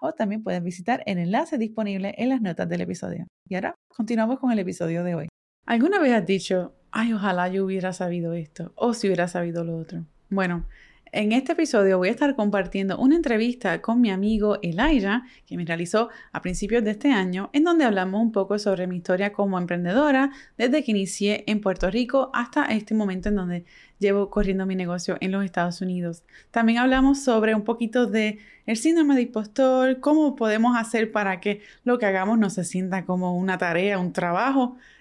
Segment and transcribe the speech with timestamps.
[0.00, 3.26] o también puedes visitar el enlace disponible en las notas del episodio.
[3.48, 5.28] Y ahora continuamos con el episodio de hoy.
[5.66, 9.76] ¿Alguna vez has dicho, ay, ojalá yo hubiera sabido esto o si hubiera sabido lo
[9.76, 10.04] otro?
[10.30, 10.66] Bueno,
[11.12, 15.64] en este episodio voy a estar compartiendo una entrevista con mi amigo Elijah, que me
[15.64, 19.58] realizó a principios de este año, en donde hablamos un poco sobre mi historia como
[19.58, 23.64] emprendedora desde que inicié en Puerto Rico hasta este momento en donde
[23.98, 26.24] llevo corriendo mi negocio en los Estados Unidos.
[26.50, 31.62] También hablamos sobre un poquito de el síndrome de impostor, cómo podemos hacer para que
[31.84, 34.76] lo que hagamos no se sienta como una tarea, un trabajo,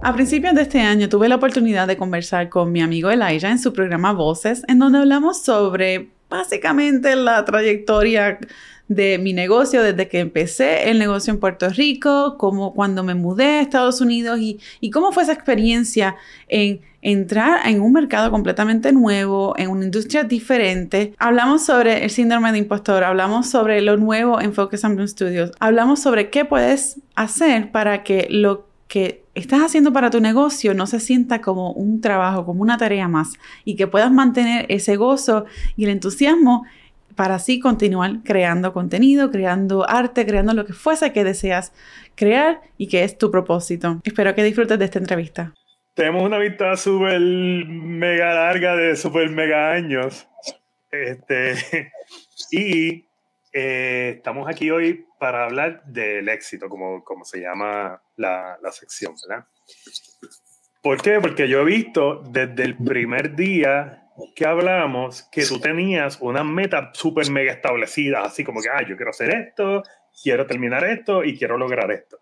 [0.00, 3.58] A principios de este año tuve la oportunidad de conversar con mi amigo Elijah en
[3.58, 8.38] su programa Voces, en donde hablamos sobre básicamente la trayectoria
[8.86, 13.44] de mi negocio desde que empecé el negocio en Puerto Rico, como cuando me mudé
[13.44, 16.16] a Estados Unidos y, cómo fue esa experiencia
[16.48, 21.12] en entrar en un mercado completamente nuevo, en una industria diferente.
[21.18, 26.00] Hablamos sobre el síndrome de impostor, hablamos sobre lo nuevo en Focus on Studios, hablamos
[26.00, 30.98] sobre qué puedes hacer para que lo que estás haciendo para tu negocio no se
[30.98, 35.44] sienta como un trabajo, como una tarea más y que puedas mantener ese gozo
[35.76, 36.64] y el entusiasmo
[37.14, 41.72] para así continuar creando contenido, creando arte, creando lo que fuese que deseas
[42.14, 44.00] crear y que es tu propósito.
[44.04, 45.52] Espero que disfrutes de esta entrevista.
[45.94, 50.28] Tenemos una vista súper mega larga de súper mega años.
[50.92, 51.90] Este,
[52.52, 53.07] y
[53.52, 59.14] eh, estamos aquí hoy para hablar del éxito, como, como se llama la, la sección,
[59.26, 59.46] ¿verdad?
[60.82, 61.18] ¿Por qué?
[61.20, 66.90] Porque yo he visto desde el primer día que hablamos que tú tenías una meta
[66.94, 69.82] súper mega establecida, así como que, ah, yo quiero hacer esto,
[70.22, 72.18] quiero terminar esto y quiero lograr esto.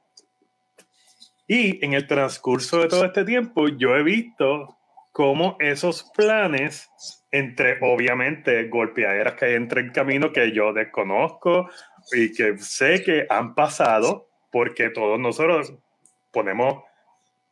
[1.47, 4.77] Y en el transcurso de todo este tiempo, yo he visto
[5.17, 6.91] cómo esos planes,
[7.31, 11.71] entre obviamente golpeaderas que hay entre el camino que yo desconozco
[12.13, 15.73] y que sé que han pasado, porque todos nosotros
[16.31, 16.83] ponemos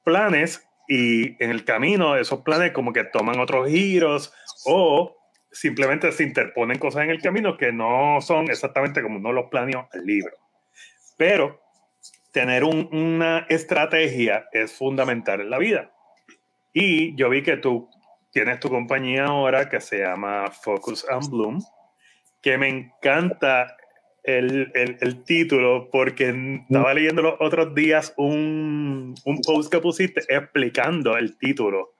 [0.02, 4.30] planes y en el camino esos planes como que toman otros giros
[4.66, 5.16] o
[5.50, 9.88] simplemente se interponen cosas en el camino que no son exactamente como uno los planeó
[9.90, 10.36] al libro.
[11.16, 11.62] Pero
[12.30, 15.93] tener una estrategia es fundamental en la vida.
[16.74, 17.88] Y yo vi que tú
[18.32, 21.62] tienes tu compañía ahora que se llama Focus and Bloom,
[22.42, 23.76] que me encanta
[24.24, 26.34] el, el, el, título porque
[26.68, 31.94] estaba leyendo los otros días un, un, post que pusiste explicando el título,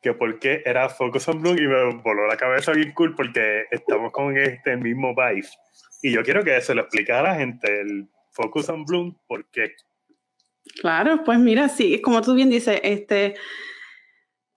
[0.00, 3.64] que por qué era Focus on Bloom y me voló la cabeza bien cool porque
[3.72, 5.48] estamos con este mismo vibe.
[6.00, 9.50] Y yo quiero que se lo explique a la gente, el Focus on Bloom, por
[9.50, 9.74] qué.
[10.80, 13.34] Claro, pues mira, sí, como tú bien dices, este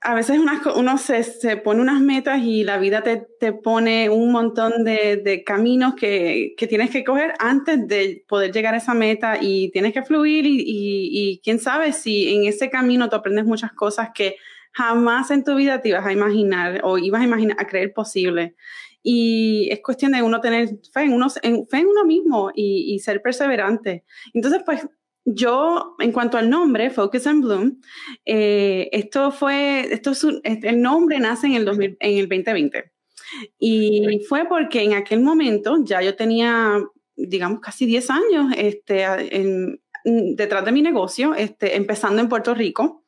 [0.01, 0.39] a veces
[0.75, 5.43] uno se, pone unas metas y la vida te, te pone un montón de, de
[5.43, 9.93] caminos que, que, tienes que coger antes de poder llegar a esa meta y tienes
[9.93, 14.09] que fluir y, y, y, quién sabe si en ese camino tú aprendes muchas cosas
[14.13, 14.37] que
[14.71, 18.55] jamás en tu vida te ibas a imaginar o ibas a imaginar a creer posible.
[19.03, 22.93] Y es cuestión de uno tener fe en uno, en, fe en uno mismo y,
[22.93, 24.05] y ser perseverante.
[24.33, 24.87] Entonces, pues
[25.31, 27.81] yo, en cuanto al nombre, Focus and Bloom,
[28.25, 32.91] eh, esto fue, esto es el nombre nace en el, 2000, en el 2020.
[33.59, 36.79] Y fue porque en aquel momento ya yo tenía,
[37.15, 43.05] digamos, casi 10 años este, detrás de mi negocio, este, empezando en Puerto Rico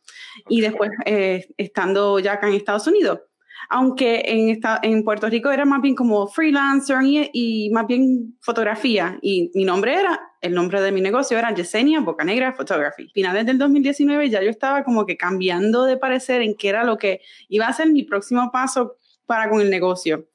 [0.47, 3.19] y después eh, estando ya acá en Estados Unidos
[3.69, 9.17] aunque en, esta, en Puerto Rico era más bien como freelancer y, más bien fotografía.
[9.21, 13.09] Y mi nombre era, el nombre de mi negocio era Yesenia Bocanegra Photography.
[13.13, 16.97] Finales del 2019 ya yo estaba como que cambiando de parecer en qué era lo
[16.97, 20.27] que iba a ser mi próximo paso para con el negocio.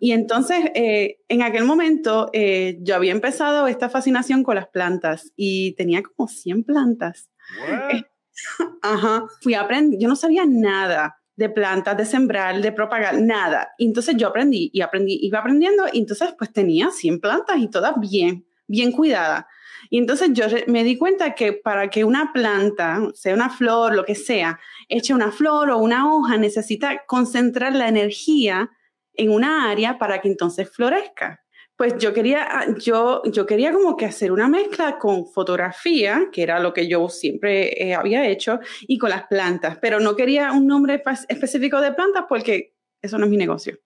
[0.00, 5.32] Y entonces, eh, en aquel momento, eh, yo había empezado esta fascinación con las plantas
[5.36, 7.28] y tenía como 100 plantas
[8.82, 13.70] Ajá, fui a aprender, yo no sabía nada de plantas, de sembrar, de propagar, nada.
[13.78, 17.94] Entonces yo aprendí y aprendí, iba aprendiendo y entonces pues tenía 100 plantas y todas
[18.00, 19.44] bien, bien cuidadas.
[19.88, 24.04] Y entonces yo me di cuenta que para que una planta, sea una flor, lo
[24.04, 24.58] que sea,
[24.88, 28.68] eche una flor o una hoja, necesita concentrar la energía
[29.14, 31.40] en una área para que entonces florezca
[31.78, 36.42] pues yo quería, ah, yo, yo quería como que hacer una mezcla con fotografía, que
[36.42, 40.50] era lo que yo siempre eh, había hecho, y con las plantas, pero no quería
[40.50, 43.78] un nombre específico de plantas porque eso no es mi negocio.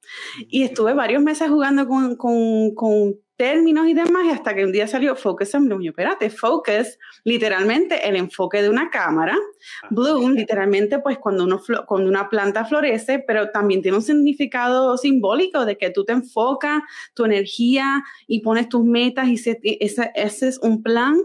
[0.48, 4.72] Y estuve varios meses jugando con, con, con términos y demás, y hasta que un
[4.72, 5.82] día salió Focus and Bloom.
[5.82, 9.36] Yo, espérate, Focus, literalmente el enfoque de una cámara.
[9.90, 15.64] Bloom, literalmente, pues cuando, uno cuando una planta florece, pero también tiene un significado simbólico
[15.64, 16.82] de que tú te enfocas
[17.14, 19.60] tu energía y pones tus metas y ese,
[20.14, 21.16] ese es un plan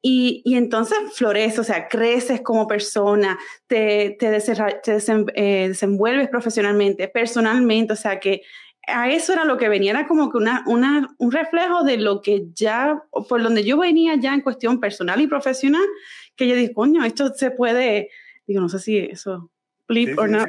[0.00, 3.36] y, y, entonces florece, o sea, creces como persona,
[3.66, 8.42] te, te, eh, desenvuelves profesionalmente, personalmente, o sea, que
[8.88, 12.22] a eso era lo que venía, era como que una, una, un reflejo de lo
[12.22, 15.84] que ya, por donde yo venía ya en cuestión personal y profesional,
[16.34, 18.10] que yo dije, coño, esto se puede,
[18.46, 19.50] digo, no sé si eso,
[19.86, 20.44] flip o no.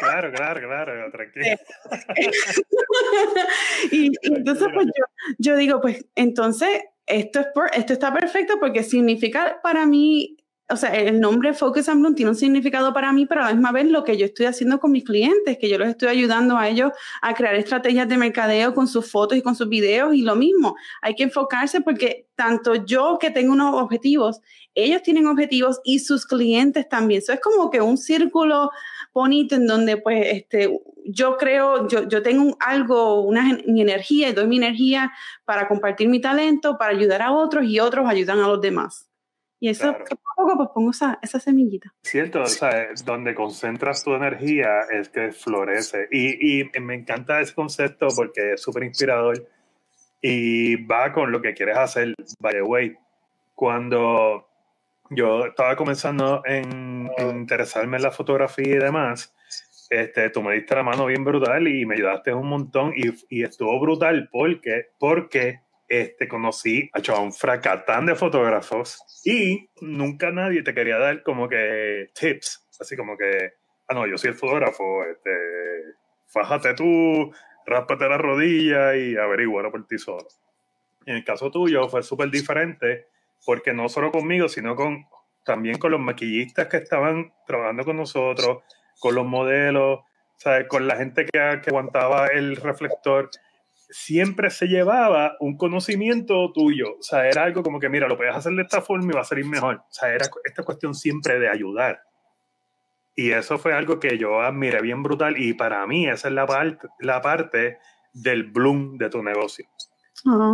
[0.00, 1.46] claro, claro, claro, tranquilo.
[3.92, 5.04] y, y, entonces, pues yo,
[5.38, 10.36] yo digo, pues entonces esto, es por, esto está perfecto porque significa para mí,
[10.70, 13.52] o sea, el nombre Focus and Bloom tiene un significado para mí, pero a la
[13.52, 16.56] misma vez lo que yo estoy haciendo con mis clientes, que yo los estoy ayudando
[16.56, 20.22] a ellos a crear estrategias de mercadeo con sus fotos y con sus videos y
[20.22, 20.76] lo mismo.
[21.02, 24.40] Hay que enfocarse porque tanto yo que tengo unos objetivos,
[24.74, 27.18] ellos tienen objetivos y sus clientes también.
[27.18, 28.70] Eso es como que un círculo
[29.12, 34.32] bonito en donde pues este, yo creo, yo, yo tengo algo, una, mi energía y
[34.32, 35.12] doy mi energía
[35.44, 39.09] para compartir mi talento, para ayudar a otros y otros ayudan a los demás.
[39.60, 41.92] Y eso, poco a poco, pues pongo esa, esa semillita.
[42.02, 46.08] Cierto, o sea, donde concentras tu energía es que florece.
[46.10, 49.46] Y, y me encanta ese concepto porque es súper inspirador
[50.22, 52.14] y va con lo que quieres hacer.
[52.40, 52.96] By the way,
[53.54, 54.48] cuando
[55.10, 59.34] yo estaba comenzando en, en interesarme en la fotografía y demás,
[59.90, 63.42] este, tú me diste la mano bien brutal y me ayudaste un montón y, y
[63.42, 65.60] estuvo brutal porque, porque
[65.90, 72.10] este, conocí a un fracatán de fotógrafos y nunca nadie te quería dar como que
[72.14, 73.54] tips, así como que,
[73.88, 75.30] ah, no, yo soy el fotógrafo, este,
[76.28, 77.32] fájate tú,
[77.66, 80.28] ráspate la rodilla y averigua por ti solo.
[81.06, 83.08] En el caso tuyo fue súper diferente
[83.44, 85.06] porque no solo conmigo, sino con,
[85.44, 88.58] también con los maquillistas que estaban trabajando con nosotros,
[89.00, 90.02] con los modelos,
[90.36, 90.68] ¿sabes?
[90.68, 93.28] con la gente que, que aguantaba el reflector,
[93.90, 96.96] siempre se llevaba un conocimiento tuyo.
[96.98, 99.22] O sea, era algo como que, mira, lo puedes hacer de esta forma y va
[99.22, 99.76] a salir mejor.
[99.76, 102.02] O sea, era esta cuestión siempre de ayudar.
[103.14, 106.46] Y eso fue algo que yo admiré bien brutal y para mí esa es la,
[106.46, 107.78] parte la parte
[108.14, 109.66] del bloom de tu negocio.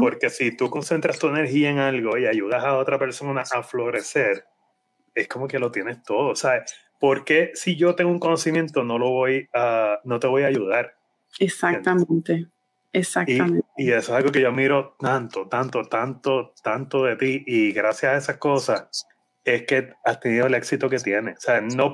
[0.00, 4.44] Porque si tú concentras tu energía en algo y ayudas a otra persona a florecer,
[5.15, 6.29] es como que lo tienes todo.
[6.29, 6.65] O sea,
[7.00, 10.97] porque si yo tengo un conocimiento no lo voy a, no te voy a ayudar?
[11.39, 12.49] Exactamente,
[12.98, 13.66] exactamente.
[13.76, 18.12] Y, eso es algo que yo admiro tanto, tanto, tanto, tanto de ti y gracias
[18.12, 19.06] a esas cosas
[19.44, 21.38] es que has tenido el éxito que tienes.
[21.38, 21.93] O sea, no,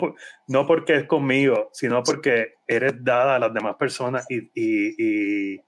[0.48, 5.60] no porque es conmigo, sino porque eres dada a las demás personas y, y, y,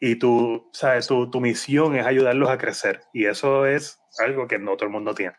[0.00, 1.06] y tu, ¿sabes?
[1.06, 3.02] Tu, tu misión es ayudarlos a crecer.
[3.12, 5.36] Y eso es algo que no todo el mundo tiene.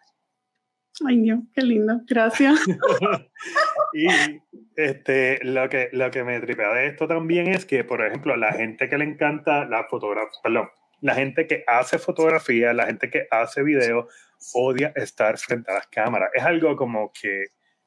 [1.05, 1.99] Ay, Dios, qué lindo.
[2.07, 2.59] Gracias.
[3.95, 4.07] y
[4.75, 8.51] este, lo, que, lo que me tripea de esto también es que, por ejemplo, la
[8.51, 13.25] gente que le encanta la fotografía, perdón, la gente que hace fotografía, la gente que
[13.31, 14.09] hace video,
[14.53, 16.29] odia estar frente a las cámaras.
[16.33, 17.45] Es algo como que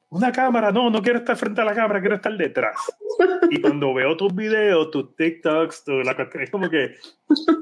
[0.09, 2.75] una cámara, no, no quiero estar frente a la cámara, quiero estar detrás.
[3.51, 6.95] Y cuando veo tus videos, tus TikToks, tu, la, es como que,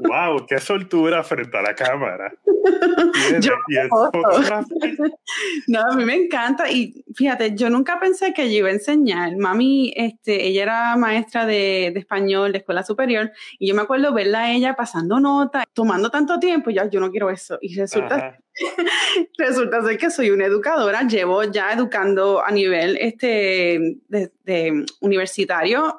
[0.08, 2.34] wow, qué soltura frente a la cámara.
[5.68, 9.36] no, a mí me encanta y fíjate, yo nunca pensé que yo iba a enseñar.
[9.38, 14.14] Mami, este, ella era maestra de, de español de escuela superior y yo me acuerdo
[14.14, 17.58] verla a ella pasando notas, tomando tanto tiempo, ya yo no quiero eso.
[17.62, 18.38] Y resulta
[19.38, 25.98] Resulta ser que soy una educadora, llevo ya educando a nivel este, de, universitario,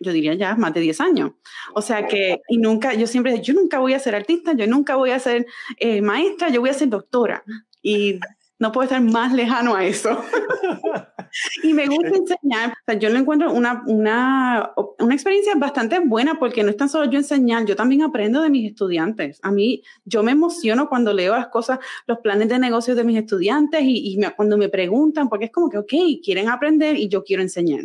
[0.00, 1.32] yo diría ya más de 10 años.
[1.74, 4.96] O sea que, y nunca, yo siempre, yo nunca voy a ser artista, yo nunca
[4.96, 7.44] voy a ser eh, maestra, yo voy a ser doctora.
[7.82, 8.18] Y
[8.58, 10.10] no puedo estar más lejano a eso.
[11.62, 12.70] y me gusta enseñar.
[12.70, 16.88] O sea, yo le encuentro una, una, una experiencia bastante buena porque no es tan
[16.88, 19.38] solo yo enseñar, yo también aprendo de mis estudiantes.
[19.42, 23.18] A mí, yo me emociono cuando leo las cosas, los planes de negocios de mis
[23.18, 25.92] estudiantes y, y cuando me preguntan, porque es como que, ok,
[26.22, 27.84] quieren aprender y yo quiero enseñar.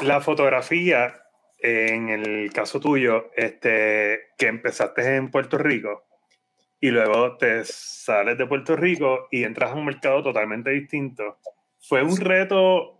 [0.00, 1.21] La fotografía,
[1.62, 6.04] en el caso tuyo, este, que empezaste en Puerto Rico,
[6.82, 11.38] y luego te sales de Puerto Rico y entras a un mercado totalmente distinto.
[11.80, 12.98] ¿Fue un reto?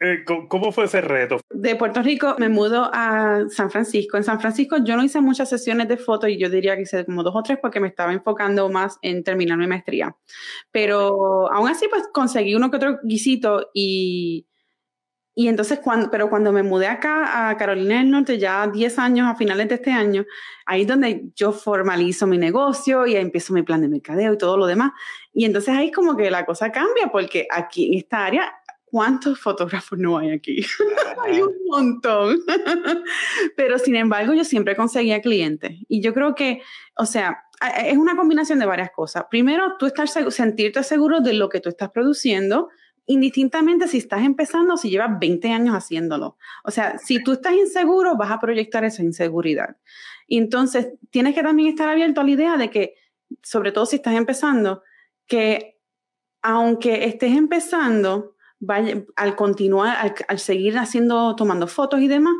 [0.00, 1.38] Eh, ¿Cómo fue ese reto?
[1.48, 4.16] De Puerto Rico me mudo a San Francisco.
[4.16, 7.04] En San Francisco yo no hice muchas sesiones de fotos y yo diría que hice
[7.04, 10.16] como dos o tres porque me estaba enfocando más en terminar mi maestría.
[10.72, 14.48] Pero aún así pues conseguí uno que otro guisito y
[15.36, 19.28] y entonces, cuando, pero cuando me mudé acá a Carolina del Norte, ya 10 años,
[19.28, 20.24] a finales de este año,
[20.64, 24.56] ahí es donde yo formalizo mi negocio y empiezo mi plan de mercadeo y todo
[24.56, 24.92] lo demás.
[25.32, 28.52] Y entonces ahí como que la cosa cambia, porque aquí en esta área,
[28.84, 30.64] ¿cuántos fotógrafos no hay aquí?
[31.24, 32.38] hay un montón.
[33.56, 35.72] pero sin embargo, yo siempre conseguía clientes.
[35.88, 36.62] Y yo creo que,
[36.96, 37.42] o sea,
[37.84, 39.24] es una combinación de varias cosas.
[39.28, 42.68] Primero, tú estar, sentirte seguro de lo que tú estás produciendo
[43.06, 46.38] indistintamente si estás empezando o si llevas 20 años haciéndolo.
[46.64, 49.76] O sea, si tú estás inseguro, vas a proyectar esa inseguridad.
[50.26, 52.94] Y entonces, tienes que también estar abierto a la idea de que,
[53.42, 54.82] sobre todo si estás empezando,
[55.26, 55.78] que
[56.42, 58.34] aunque estés empezando,
[59.16, 62.34] al continuar, al, seguir haciendo, tomando fotos y demás,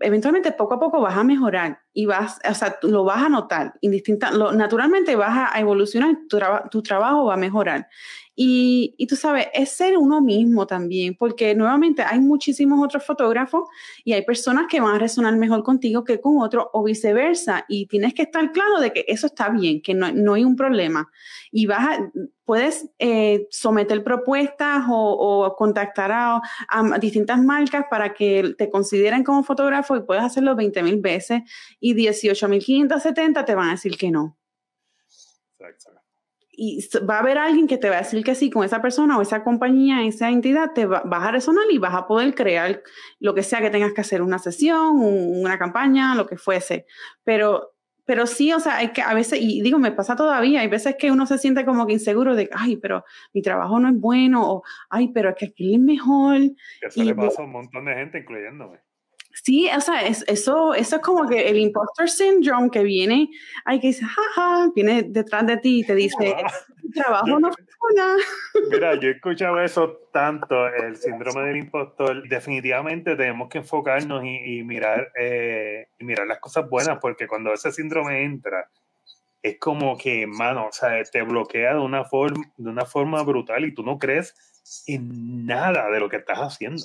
[0.00, 3.74] eventualmente poco a poco vas a mejorar y vas, o sea, lo vas a notar,
[3.80, 6.38] indistinta, naturalmente vas a evolucionar, tu,
[6.70, 7.88] tu trabajo va a mejorar.
[8.36, 13.68] Y, y, tú sabes, es ser uno mismo también, porque nuevamente hay muchísimos otros fotógrafos
[14.04, 17.64] y hay personas que van a resonar mejor contigo que con otro o viceversa.
[17.68, 20.56] Y tienes que estar claro de que eso está bien, que no, no hay un
[20.56, 21.10] problema.
[21.52, 22.10] Y vas a,
[22.44, 29.44] puedes eh, someter propuestas o, contactar a, a, distintas marcas para que te consideren como
[29.44, 31.42] fotógrafo y puedes hacerlo 20 mil veces
[31.78, 34.36] y 18.570 te van a decir que no.
[35.60, 36.03] Exacto
[36.56, 39.18] y va a haber alguien que te va a decir que sí con esa persona
[39.18, 42.82] o esa compañía, esa entidad, te va, vas a resonar y vas a poder crear
[43.20, 46.86] lo que sea que tengas que hacer, una sesión, una campaña, lo que fuese.
[47.24, 50.68] Pero, pero sí, o sea, hay que a veces, y digo, me pasa todavía, hay
[50.68, 53.98] veces que uno se siente como que inseguro de, ay, pero mi trabajo no es
[53.98, 56.36] bueno, o ay, pero es que aquí es mejor.
[56.82, 58.80] Eso y, le pasa a un montón de gente, incluyéndome.
[59.42, 63.28] Sí, o sea, es, eso, eso es como que el imposter syndrome que viene,
[63.64, 66.36] hay que dice, jaja, viene detrás de ti y te dice,
[66.94, 68.16] trabajo no funciona.
[68.70, 72.28] Mira, yo he escuchado eso tanto, el síndrome del impostor.
[72.28, 77.72] Definitivamente tenemos que enfocarnos y, mirar, eh, y mirar las cosas buenas, porque cuando ese
[77.72, 78.70] síndrome entra,
[79.42, 83.64] es como que, mano, o sea, te bloquea de una forma, de una forma brutal
[83.64, 84.53] y tú no crees
[84.86, 86.84] en nada de lo que estás haciendo.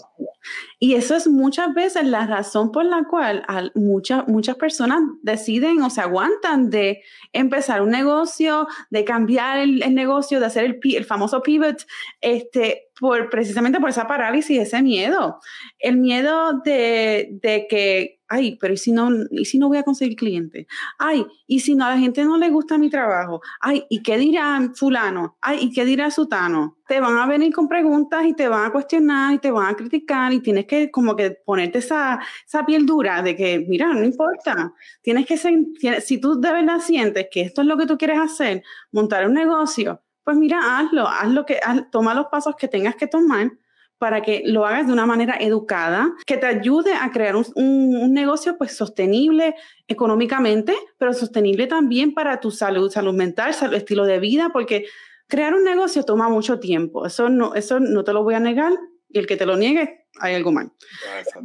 [0.79, 3.45] Y eso es muchas veces la razón por la cual
[3.75, 7.01] muchas, muchas personas deciden o se aguantan de
[7.33, 11.85] empezar un negocio, de cambiar el, negocio, de hacer el, el, famoso pivot,
[12.21, 15.39] este, por, precisamente por esa parálisis, ese miedo.
[15.77, 19.83] El miedo de, de que ay, pero ¿y si, no, ¿y si no voy a
[19.83, 20.67] conseguir clientes?
[20.97, 23.41] Ay, ¿y si no, a la gente no le gusta mi trabajo?
[23.59, 25.37] Ay, ¿y qué dirá fulano?
[25.41, 26.77] Ay, ¿y qué dirá sutano?
[26.87, 29.75] Te van a venir con preguntas y te van a cuestionar y te van a
[29.75, 34.03] criticar y tienes que como que ponerte esa, esa piel dura de que, mira, no
[34.03, 38.19] importa, tienes que si tú de verdad sientes que esto es lo que tú quieres
[38.19, 41.59] hacer, montar un negocio, pues mira, hazlo, haz lo que,
[41.91, 43.51] toma los pasos que tengas que tomar
[43.99, 48.13] para que lo hagas de una manera educada, que te ayude a crear un, un,
[48.13, 49.55] negocio pues sostenible
[49.87, 54.85] económicamente, pero sostenible también para tu salud, salud mental, salud, estilo de vida, porque
[55.27, 57.05] crear un negocio toma mucho tiempo.
[57.05, 58.71] Eso no, eso no te lo voy a negar
[59.09, 60.71] y el que te lo niegue, hay algo mal.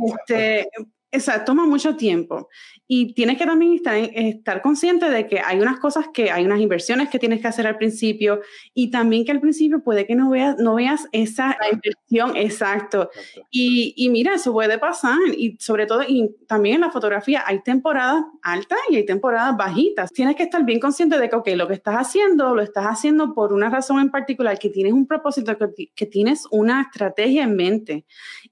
[0.07, 0.69] Este,
[1.14, 2.49] Exacto, toma mucho tiempo.
[2.88, 6.61] Y tienes que también estar, estar, consciente de que hay unas cosas que, hay unas
[6.61, 8.40] inversiones que tienes que hacer al principio
[8.75, 13.11] y también que al principio puede que no veas, no veas esa inversión, exacto.
[13.49, 17.62] Y, y, mira, eso puede pasar y sobre todo, y también en la fotografía hay
[17.62, 20.12] temporadas altas y hay temporadas bajitas.
[20.12, 23.35] Tienes que estar bien consciente de que, ok, lo que estás haciendo, lo estás haciendo
[23.35, 27.54] por una razón en particular, que tienes un propósito, que, que tienes una estrategia en
[27.54, 28.04] mente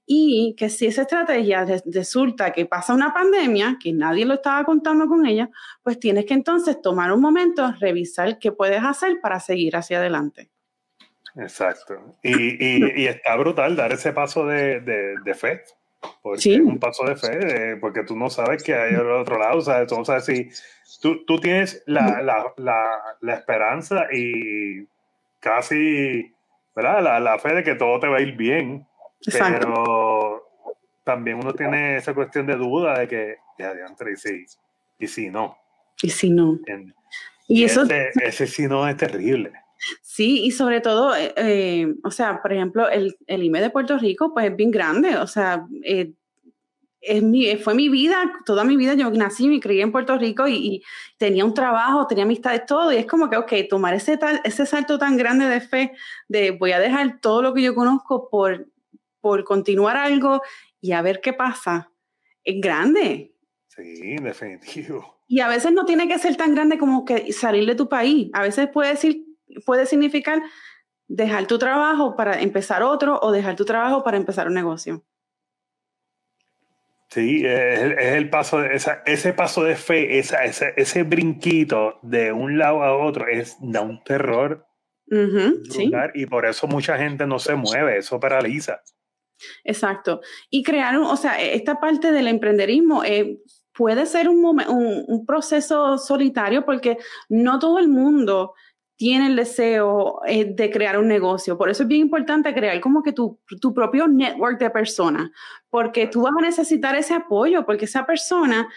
[0.05, 5.07] y que si esa estrategia resulta que pasa una pandemia, que nadie lo estaba contando
[5.07, 5.49] con ella,
[5.83, 10.49] pues tienes que entonces tomar un momento, revisar qué puedes hacer para seguir hacia adelante.
[11.35, 12.17] Exacto.
[12.23, 15.63] Y, y, está brutal dar ese paso de, de, fe.
[16.21, 16.59] Porque ¿Sí?
[16.59, 19.57] un paso de fe, porque tú no sabes qué hay al otro lado.
[19.57, 20.49] O sea, tú no sabes si
[21.01, 22.83] tú, tú tienes la, la, la,
[23.21, 24.85] la, esperanza y
[25.39, 26.33] casi
[26.75, 27.01] ¿verdad?
[27.03, 28.87] La, la fe de que todo te va a ir bien
[29.31, 30.42] Pero
[31.03, 34.45] también uno tiene esa cuestión de duda de que, ya, y si,
[34.99, 35.57] y si no.
[36.01, 36.59] Y si no.
[37.47, 37.83] Y eso...
[37.83, 39.51] Ese, ese si no es terrible.
[40.01, 43.97] Sí, y sobre todo, eh, eh, o sea, por ejemplo, el, el IME de Puerto
[43.97, 46.13] Rico, pues es bien grande, o sea, eh,
[47.01, 50.17] es mi, fue mi vida, toda mi vida yo nací y me crié en Puerto
[50.17, 50.81] Rico y,
[51.17, 54.65] tenía un trabajo, tenía amistades, todo, y es como que, ok, tomar ese, tal, ese
[54.65, 55.91] salto tan grande de fe,
[56.29, 58.67] de voy a dejar todo lo que yo conozco por,
[59.19, 60.41] por continuar algo
[60.83, 61.89] y a ver qué pasa,
[62.43, 63.33] es grande.
[63.67, 65.23] Sí, definitivo.
[65.29, 68.29] Y a veces no tiene que ser tan grande como que salir de tu país,
[68.33, 69.25] a veces puede, decir,
[69.65, 70.43] puede significar
[71.07, 75.05] dejar tu trabajo para empezar otro o dejar tu trabajo para empezar un negocio.
[77.09, 82.57] Sí, es, el paso, esa, ese paso de fe, esa, ese, ese brinquito de un
[82.57, 84.67] lado a otro, es, da un terror.
[86.13, 88.81] Y por eso mucha gente no se mueve, eso paraliza.
[89.63, 90.21] Exacto.
[90.49, 93.39] Y crear, un, o sea, esta parte del emprenderismo eh,
[93.73, 96.97] puede ser un, un, un, proceso solitario porque
[97.29, 98.53] no todo el mundo
[98.95, 101.57] tiene el deseo eh, de crear un negocio.
[101.57, 105.29] Por eso es bien importante crear como que tu, tu propio network de personas,
[105.69, 108.69] porque tú vas a necesitar ese apoyo, porque esa persona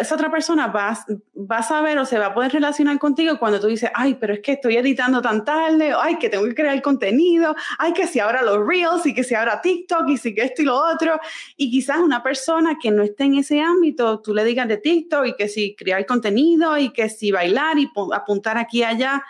[0.00, 0.98] esa otra persona va,
[1.34, 4.34] va, a saber o se va a poder relacionar contigo cuando tú dices, ay, pero
[4.34, 8.18] es que estoy editando tan tarde, ay, que tengo que crear contenido, ay, que si
[8.18, 11.18] ahora los reels y que si ahora TikTok y si que esto y lo otro.
[11.56, 15.26] Y quizás una persona que no esté en ese ámbito, tú le digas de TikTok
[15.26, 19.22] y que si crear contenido y que si bailar y apuntar aquí y allá,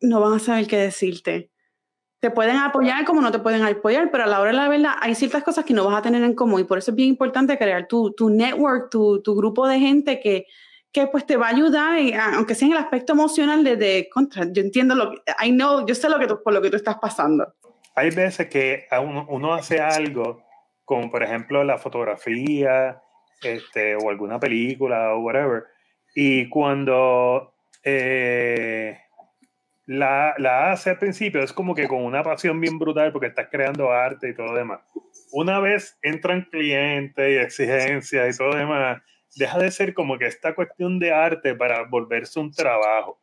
[0.00, 1.53] no van a saber qué decirte
[2.24, 4.92] te pueden apoyar como no te pueden apoyar, pero a la hora de la verdad
[4.98, 7.10] hay ciertas cosas que no vas a tener en común y por eso es bien
[7.10, 10.46] importante crear tu, tu network, tu, tu, grupo de gente que,
[10.90, 11.98] que pues te va a ayudar,
[12.32, 15.94] aunque sea en el aspecto emocional de, contra, yo entiendo lo que, I know, yo
[15.94, 17.56] sé lo que por lo que tú estás pasando.
[17.94, 18.86] Hay veces que
[19.28, 20.42] uno hace algo,
[20.86, 23.02] como por ejemplo la fotografía,
[23.42, 25.64] este, o alguna película o whatever,
[26.14, 27.52] y cuando
[27.82, 28.96] eh,
[29.86, 33.48] la, la hace al principio, es como que con una pasión bien brutal porque estás
[33.50, 34.80] creando arte y todo lo demás.
[35.32, 39.02] Una vez entran clientes y exigencias y todo lo demás,
[39.36, 43.20] deja de ser como que esta cuestión de arte para volverse un trabajo.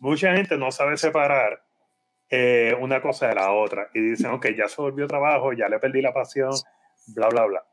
[0.00, 1.62] Mucha gente no sabe separar
[2.30, 5.78] eh, una cosa de la otra y dicen, ok, ya se volvió trabajo, ya le
[5.78, 6.52] perdí la pasión,
[7.14, 7.64] bla, bla, bla.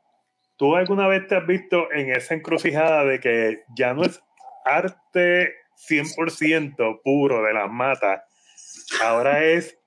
[0.56, 4.22] ¿Tú alguna vez te has visto en esa encrucijada de que ya no es
[4.64, 5.54] arte
[5.88, 8.22] 100% puro de las matas,
[9.02, 9.78] ahora es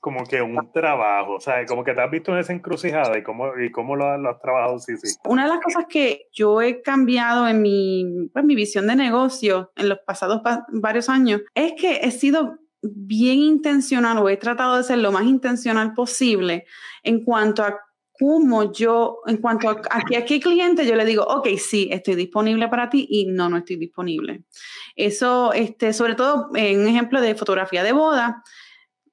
[0.00, 3.58] como que un trabajo, sea, como que te has visto en esa encrucijada y cómo,
[3.58, 5.16] y cómo lo, has trabajado, sí, sí.
[5.24, 9.72] Una de las cosas que yo he cambiado en mi, pues, mi visión de negocio
[9.76, 14.84] en los pasados varios años es que he sido bien intencional o he tratado de
[14.84, 16.64] ser lo más intencional posible
[17.02, 17.80] en cuanto a
[18.18, 22.68] cómo yo, en cuanto a, a, qué cliente, yo le digo, ok, sí, estoy disponible
[22.68, 24.44] para ti y no, no estoy disponible.
[24.96, 28.42] Eso, este, sobre todo en ejemplo de fotografía de boda,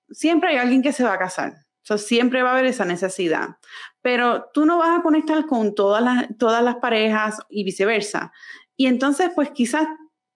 [0.10, 1.54] siempre hay alguien que se va a casar.
[1.84, 3.58] So, siempre va a haber esa necesidad.
[4.02, 8.32] Pero tú no vas a conectar con todas las, todas las parejas y viceversa.
[8.76, 9.88] Y entonces, pues quizás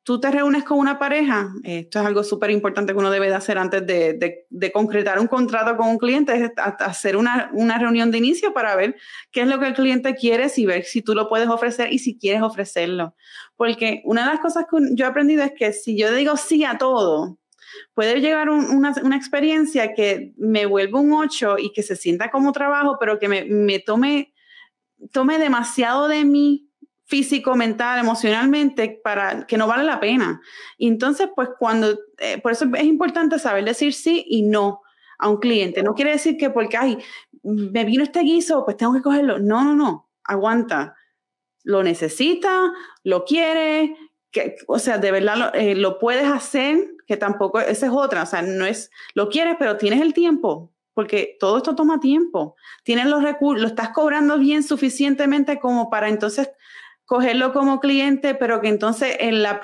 [0.03, 3.35] tú te reúnes con una pareja, esto es algo súper importante que uno debe de
[3.35, 8.09] hacer antes de, de, concretar un contrato con un cliente, es hacer una, una, reunión
[8.09, 8.95] de inicio para ver
[9.31, 11.99] qué es lo que el cliente quiere y ver si tú lo puedes ofrecer y
[11.99, 13.15] si quieres ofrecerlo.
[13.55, 16.63] Porque una de las cosas que yo he aprendido es que si yo digo sí
[16.63, 17.37] a todo,
[17.93, 22.51] puede llegar una, una, experiencia que me vuelva un 8 y que se sienta como
[22.51, 24.33] trabajo, pero que me, me tome,
[25.11, 26.68] tome demasiado de mí
[27.09, 30.41] físico, mental, emocionalmente, para que no vale la pena.
[30.77, 34.81] Y entonces, pues cuando, eh, por eso es importante saber decir sí y no
[35.17, 35.81] a un cliente.
[35.81, 36.99] No quiere decir que porque, ay,
[37.41, 39.39] me vino este guiso, pues tengo que cogerlo.
[39.39, 40.95] No, no, no, aguanta.
[41.63, 42.71] Lo necesita,
[43.03, 43.97] lo quiere,
[44.31, 48.21] que, o sea, de verdad lo, eh, lo puedes hacer, que tampoco, esa es otra,
[48.21, 52.55] o sea, no es, lo quieres, pero tienes el tiempo, porque todo esto toma tiempo.
[52.83, 56.51] Tienes los recursos, lo estás cobrando bien suficientemente como para entonces
[57.09, 59.59] cogerlo como cliente, pero que entonces en la,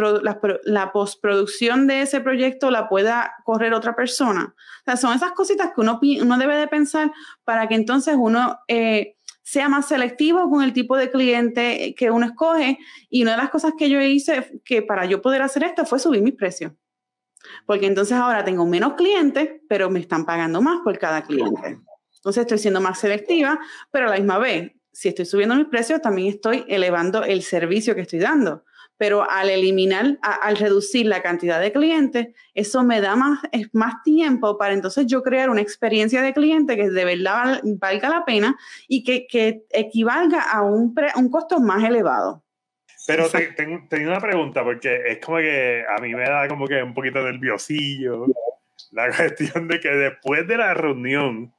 [0.64, 4.56] la, postproducción de ese proyecto la pueda correr otra persona.
[4.82, 7.12] O sea, son esas cositas que uno, uno debe de pensar
[7.44, 12.26] para que entonces uno eh, sea más selectivo con el tipo de cliente que uno
[12.26, 12.80] escoge.
[13.12, 16.00] Y una de las cosas que yo hice que para yo poder hacer esto fue
[16.00, 16.72] subir mis precios.
[17.68, 21.80] Porque entonces ahora tengo menos clientes, pero me están pagando más por cada cliente.
[22.16, 23.60] Entonces estoy siendo más selectiva,
[23.92, 27.96] pero a la misma vez si estoy subiendo mis precios, también estoy elevando el servicio
[27.96, 28.64] que estoy dando.
[28.98, 33.40] pero al eliminar, al reducir la cantidad de clientes, eso me da más,
[33.74, 38.24] más tiempo para entonces yo crear una experiencia de cliente que de verdad valga la
[38.24, 38.56] pena
[38.88, 42.46] y que, que equivalga a un, un costo más elevado.
[43.06, 46.94] Pero tengo, una pregunta, porque es como que a mí me da como que un
[46.94, 48.28] poquito nerviosillo
[48.92, 51.54] la cuestión de que después de la reunión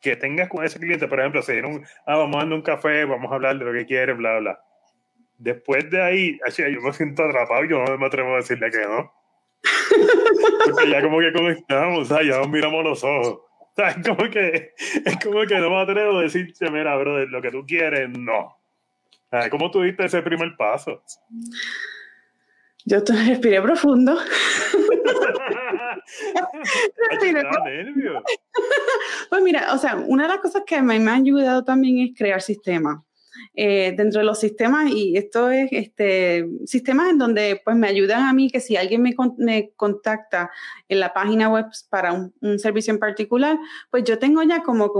[0.00, 3.04] que tengas con ese cliente, por ejemplo, se dieron, ah, vamos a dar un café,
[3.04, 4.60] vamos a hablar de lo que quiere, bla, bla.
[5.38, 9.12] Después de ahí, yo me siento atrapado, yo no me atrevo a decirle que no.
[10.64, 13.40] Porque ya como que conectamos, ya nos miramos los ojos.
[13.76, 14.72] es como que,
[15.04, 18.56] es como que no me atrevo a decirte, mira, bro, lo que tú quieres, no.
[19.50, 21.02] ¿Cómo tuviste ese primer paso?
[22.84, 24.16] Yo respiré profundo.
[29.30, 32.16] pues mira, o sea, una de las cosas que me, me ha ayudado también es
[32.16, 32.98] crear sistemas.
[33.58, 38.24] Eh, dentro de los sistemas, y esto es este, sistemas en donde pues me ayudan
[38.24, 40.50] a mí que si alguien me, me contacta
[40.88, 43.58] en la página web para un, un, servicio en particular,
[43.90, 44.92] pues yo tengo ya como,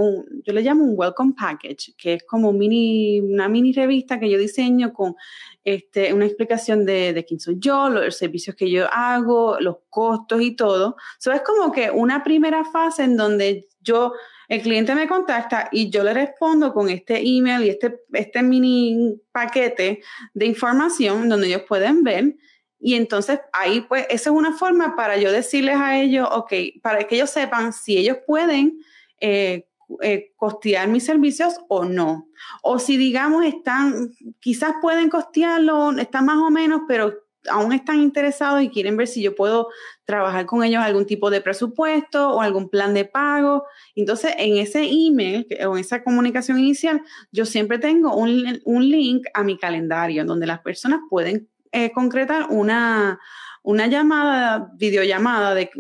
[0.43, 4.39] yo le llamo un welcome package, que es como mini, una mini revista que yo
[4.39, 5.17] diseño con
[5.63, 10.41] este, una explicación de, de quién soy yo, los servicios que yo hago, los costos
[10.41, 10.97] y todo.
[11.19, 14.13] Eso es como que una primera fase en donde yo
[14.49, 19.21] el cliente me contacta y yo le respondo con este email y este, este mini
[19.33, 20.03] paquete
[20.35, 22.37] de información donde ellos pueden ver.
[22.79, 27.05] Y entonces ahí, pues, esa es una forma para yo decirles a ellos, ok, para
[27.05, 28.81] que ellos sepan si ellos pueden
[29.21, 29.67] eh,
[30.03, 32.29] eh, costear mis servicios o no.
[32.63, 38.63] O si, digamos, están, quizás pueden costearlo, están más o menos, pero aún están interesados
[38.63, 39.69] y quieren ver si yo puedo
[40.05, 43.65] trabajar con ellos algún tipo de presupuesto o algún plan de pago.
[43.95, 49.27] Entonces, en ese email o en esa comunicación inicial, yo siempre tengo un, un link
[49.35, 53.19] a mi calendario donde las personas pueden eh, concretar una,
[53.63, 55.71] una llamada, videollamada de,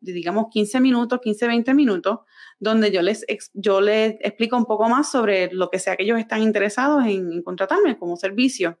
[0.00, 2.18] digamos, 15 minutos, 15, 20 minutos,
[2.58, 6.18] donde yo les, yo les explico un poco más sobre lo que sea que ellos
[6.18, 8.78] están interesados en, en contratarme como servicio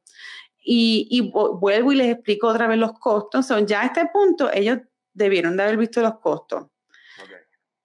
[0.62, 3.48] y, vuelvo y les explico otra vez los costos.
[3.66, 4.78] ya a este punto ellos
[5.12, 6.66] debieron de haber visto los costos.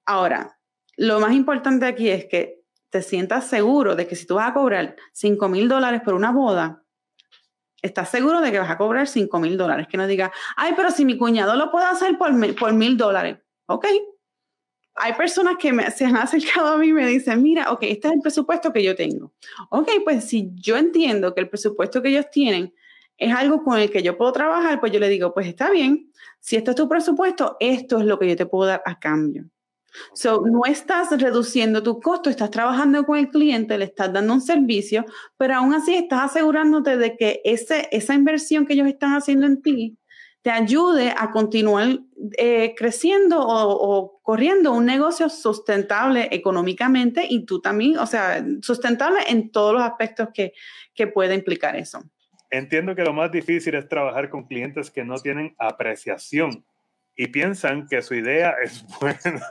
[0.06, 0.60] Ahora,
[0.98, 4.54] lo más importante aquí es que te sientas seguro de que si tú vas a
[4.54, 6.84] cobrar 5 mil dólares por una boda,
[7.82, 9.88] estás seguro de que vas a cobrar 5 mil dólares.
[9.90, 13.40] Que no diga, ay, pero si mi cuñado lo puede hacer por mil dólares.
[13.68, 13.86] Ok,
[14.96, 18.08] hay personas que me, se han acercado a mí y me dicen, mira, ok, este
[18.08, 19.34] es el presupuesto que yo tengo.
[19.70, 22.74] Ok, pues si yo entiendo que el presupuesto que ellos tienen
[23.18, 26.12] es algo con el que yo puedo trabajar, pues yo le digo, pues está bien,
[26.40, 29.46] si esto es tu presupuesto, esto es lo que yo te puedo dar a cambio.
[30.14, 34.42] So, no estás reduciendo tu costo, estás trabajando con el cliente, le estás dando un
[34.42, 35.06] servicio,
[35.38, 39.62] pero aún así estás asegurándote de que ese, esa inversión que ellos están haciendo en
[39.62, 39.98] ti
[40.42, 42.02] te ayude a continuar
[42.38, 49.52] eh, creciendo o, corriendo un negocio sustentable económicamente y tú también, o sea, sustentable en
[49.52, 50.54] todos los aspectos que,
[50.96, 52.04] que puede implicar eso.
[52.50, 56.66] Entiendo que lo más difícil es trabajar con clientes que no tienen apreciación
[57.16, 59.48] y piensan que su idea es buena.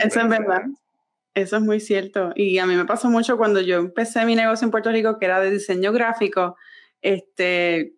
[0.00, 0.64] Eso es verdad.
[1.32, 2.30] Eso es muy cierto.
[2.36, 5.24] Y a mí me pasó mucho cuando yo empecé mi negocio en Puerto Rico, que
[5.24, 6.58] era de diseño gráfico.
[7.00, 7.94] Este,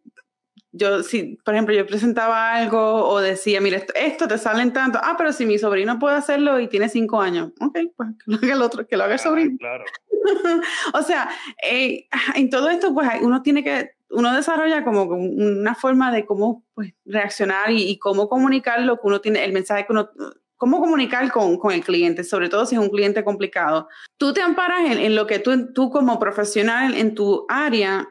[0.77, 5.15] yo, si, por ejemplo, yo presentaba algo o decía, mira, esto, te salen tanto, ah,
[5.17, 8.53] pero si mi sobrino puede hacerlo y tiene cinco años, ok, pues que lo haga
[8.55, 9.57] el otro, que lo haga el sobrino.
[9.59, 9.85] Claro.
[10.95, 11.29] o sea,
[11.69, 16.65] eh, en todo esto, pues uno tiene que, uno desarrolla como una forma de cómo
[16.75, 20.11] pues, reaccionar y, cómo comunicar lo que uno tiene, el mensaje que uno,
[20.57, 23.89] cómo comunicar con, con, el cliente, sobre todo si es un cliente complicado.
[24.17, 28.09] Tú te amparas en, en lo que tú, tú como profesional en tu área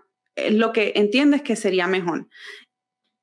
[0.51, 2.27] lo que entiendes que sería mejor.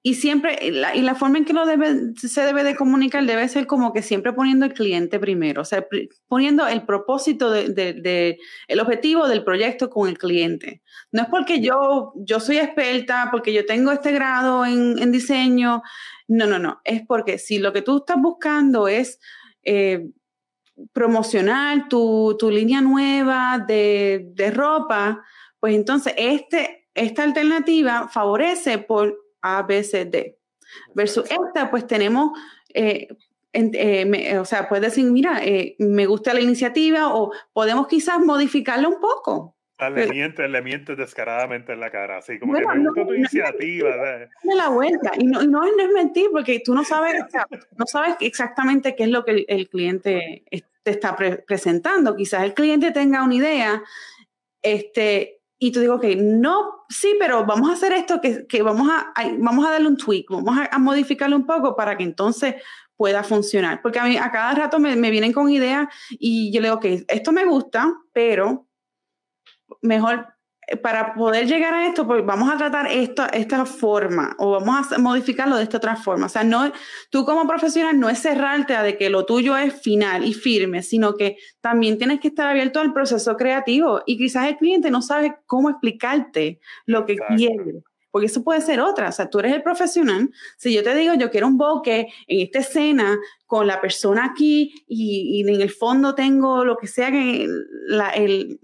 [0.04, 3.68] Y siempre, y la forma en que lo debe, se debe de comunicar debe ser
[3.68, 5.86] como que siempre poniendo el cliente primero, o sea,
[6.26, 10.82] poniendo el propósito, de, el objetivo del proyecto con el cliente.
[11.12, 15.82] No es porque yo, yo soy experta, porque yo tengo este grado en, en diseño,
[16.26, 19.20] no, no, no, es porque si lo que tú estás buscando es
[19.62, 20.08] eh,
[20.92, 25.22] promocionar tu, tu, línea nueva de, de ropa,
[25.60, 30.38] pues entonces este esta alternativa favorece por A, B, C, D.
[30.94, 32.38] Versus esta, pues tenemos,
[32.72, 33.08] eh,
[33.52, 38.88] eh, o sea, puedes decir, mira, eh, me gusta la iniciativa o podemos quizás modificarla
[38.88, 39.56] un poco.
[39.90, 43.90] Le mientes, le mientes descaradamente en la cara, así como que me gusta tu iniciativa.
[44.42, 45.10] De la vuelta.
[45.18, 47.20] Y no, no, es mentir, porque tú no sabes,
[47.76, 50.44] no sabes exactamente qué es lo que el, cliente
[50.84, 52.14] te está presentando.
[52.14, 53.82] Quizás el cliente tenga una idea
[54.62, 58.90] este, y tú digo, que no, sí, pero vamos a hacer esto, que, que vamos,
[58.90, 62.56] a, vamos a darle un tweak, vamos a, modificarlo un poco para que entonces
[62.96, 63.80] pueda funcionar.
[63.80, 66.78] Porque a mí a cada rato me, me vienen con ideas y yo le digo,
[66.78, 68.66] ok, esto me gusta, pero
[69.82, 70.34] mejor
[70.76, 74.98] para poder llegar a esto, pues vamos a tratar esto, esta forma o vamos a
[74.98, 76.26] modificarlo de esta otra forma.
[76.26, 76.72] O sea, no,
[77.10, 80.82] tú como profesional no es cerrarte a de que lo tuyo es final y firme,
[80.82, 85.02] sino que también tienes que estar abierto al proceso creativo y quizás el cliente no
[85.02, 87.82] sabe cómo explicarte lo que quiere.
[88.10, 89.08] Porque eso puede ser otra.
[89.08, 90.30] O sea, tú eres el profesional.
[90.58, 94.84] Si yo te digo, yo quiero un bokeh en esta escena con la persona aquí
[94.86, 97.48] y, y en el fondo tengo lo que sea que
[97.86, 98.60] la, el,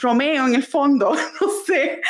[0.00, 2.00] Romeo en el fondo, no sé.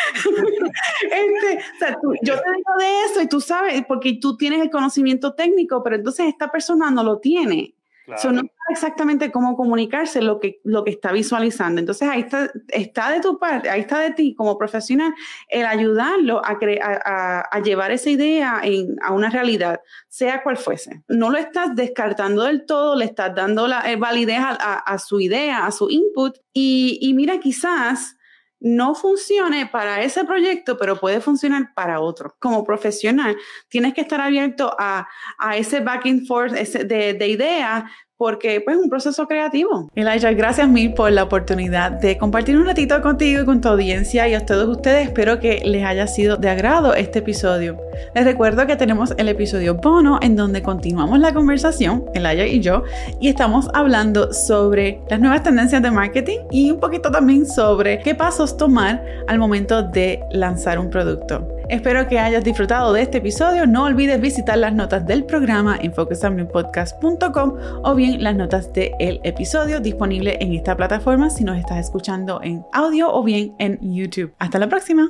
[1.02, 4.70] Este, o sea, yo te digo de eso y tú sabes, porque tú tienes el
[4.70, 7.74] conocimiento técnico, pero entonces esta persona no lo tiene.
[8.08, 11.80] No sabe exactamente cómo comunicarse lo que, lo que está visualizando.
[11.80, 15.14] Entonces ahí está, está de tu parte, ahí está de ti como profesional
[15.48, 21.02] el ayudarlo a, a, a, llevar esa idea en, a una realidad, sea cual fuese.
[21.08, 25.66] No lo estás descartando del todo, le estás dando la eh, validez a, su idea,
[25.66, 26.36] a su input.
[26.52, 28.17] Y, y mira, quizás
[28.60, 32.36] no funcione para ese proyecto, pero puede funcionar para otro.
[32.38, 33.36] Como profesional,
[33.68, 35.06] tienes que estar abierto a,
[35.38, 37.84] a ese back and forth de, de ideas
[38.18, 39.88] porque pues es un proceso creativo.
[39.94, 44.28] Elijah, gracias mil por la oportunidad de compartir un ratito contigo y con tu audiencia
[44.28, 45.06] y a todos ustedes.
[45.06, 47.78] Espero que les haya sido de agrado este episodio.
[48.14, 52.82] Les recuerdo que tenemos el episodio bono en donde continuamos la conversación, Elijah y yo,
[53.20, 58.16] y estamos hablando sobre las nuevas tendencias de marketing y un poquito también sobre qué
[58.16, 61.57] pasos tomar al momento de lanzar un producto.
[61.68, 63.66] Espero que hayas disfrutado de este episodio.
[63.66, 67.54] No olvides visitar las notas del programa en focusfamilypodcast.com
[67.84, 72.64] o bien las notas del episodio disponible en esta plataforma si nos estás escuchando en
[72.72, 74.32] audio o bien en YouTube.
[74.38, 75.06] Hasta la próxima.